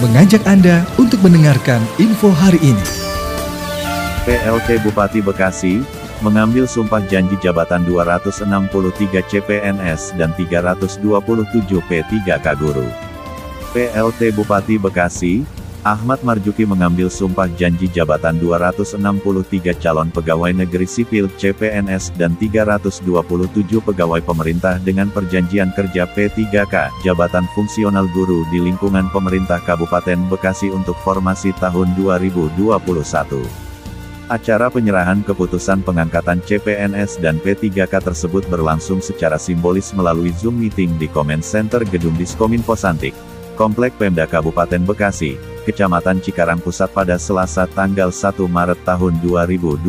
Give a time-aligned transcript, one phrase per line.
[0.00, 2.86] mengajak Anda untuk mendengarkan info hari ini.
[4.24, 5.84] PLT Bupati Bekasi,
[6.24, 8.48] mengambil sumpah janji jabatan 263
[9.28, 11.04] CPNS dan 327
[11.84, 12.88] P3K Guru.
[13.76, 15.44] PLT Bupati Bekasi,
[15.80, 23.00] Ahmad Marjuki mengambil sumpah janji jabatan 263 calon pegawai negeri sipil CPNS dan 327
[23.80, 31.00] pegawai pemerintah dengan perjanjian kerja P3K, jabatan fungsional guru di lingkungan pemerintah Kabupaten Bekasi untuk
[31.00, 32.60] formasi tahun 2021.
[34.28, 41.08] Acara penyerahan keputusan pengangkatan CPNS dan P3K tersebut berlangsung secara simbolis melalui Zoom meeting di
[41.08, 43.16] Comment Center Gedung Diskominfo Santik,
[43.60, 45.36] Komplek Pemda Kabupaten Bekasi,
[45.68, 49.84] Kecamatan Cikarang Pusat pada Selasa tanggal 1 Maret tahun 2022.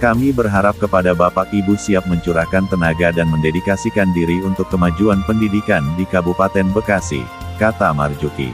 [0.00, 6.08] Kami berharap kepada Bapak Ibu siap mencurahkan tenaga dan mendedikasikan diri untuk kemajuan pendidikan di
[6.08, 7.20] Kabupaten Bekasi,
[7.60, 8.48] kata Marjuki.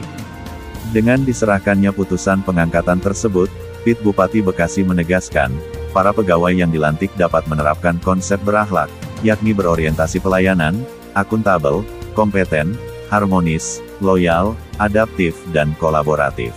[0.91, 3.47] Dengan diserahkannya putusan pengangkatan tersebut,
[3.87, 5.55] Pit Bupati Bekasi menegaskan,
[5.95, 8.91] para pegawai yang dilantik dapat menerapkan konsep berakhlak,
[9.23, 10.83] yakni berorientasi pelayanan,
[11.15, 12.75] akuntabel, kompeten,
[13.07, 16.53] harmonis, loyal, adaptif, dan kolaboratif.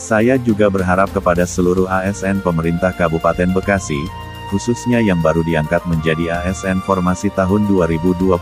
[0.00, 4.00] Saya juga berharap kepada seluruh ASN pemerintah Kabupaten Bekasi,
[4.48, 8.40] khususnya yang baru diangkat menjadi ASN formasi tahun 2021,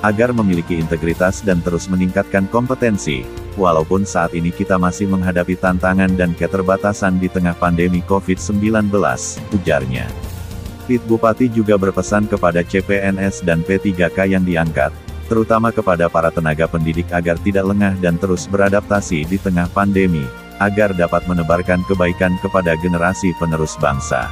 [0.00, 3.24] agar memiliki integritas dan terus meningkatkan kompetensi,
[3.56, 8.88] walaupun saat ini kita masih menghadapi tantangan dan keterbatasan di tengah pandemi COVID-19,
[9.52, 10.06] ujarnya.
[10.88, 14.90] Pit Bupati juga berpesan kepada CPNS dan P3K yang diangkat,
[15.30, 20.26] terutama kepada para tenaga pendidik agar tidak lengah dan terus beradaptasi di tengah pandemi,
[20.58, 24.26] agar dapat menebarkan kebaikan kepada generasi penerus bangsa.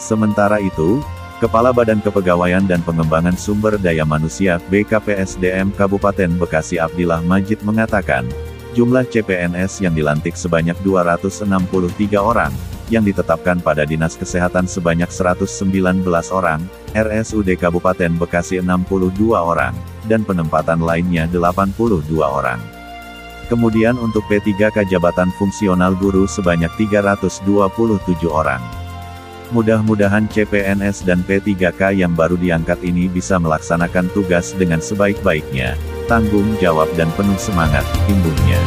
[0.00, 1.04] Sementara itu,
[1.44, 8.24] Kepala Badan Kepegawaian dan Pengembangan Sumber Daya Manusia BKPSDM Kabupaten Bekasi Abdillah Majid mengatakan,
[8.74, 11.46] jumlah CPNS yang dilantik sebanyak 263
[12.18, 12.50] orang,
[12.90, 16.02] yang ditetapkan pada Dinas Kesehatan sebanyak 119
[16.34, 16.60] orang,
[16.92, 19.72] RSUD Kabupaten Bekasi 62 orang,
[20.10, 22.58] dan penempatan lainnya 82 orang.
[23.46, 27.46] Kemudian untuk P3K Jabatan Fungsional Guru sebanyak 327
[28.26, 28.60] orang.
[29.52, 35.76] Mudah-mudahan CPNS dan P3K yang baru diangkat ini bisa melaksanakan tugas dengan sebaik-baiknya,
[36.06, 38.60] tanggung jawab dan penuh semangat, imbuhnya.